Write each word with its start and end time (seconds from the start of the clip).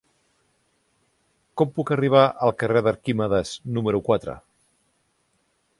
Com 1.61 1.73
puc 1.75 1.91
arribar 1.97 2.23
al 2.47 2.55
carrer 2.63 2.83
d'Arquímedes 2.87 3.53
número 3.79 4.03
quatre? 4.11 4.39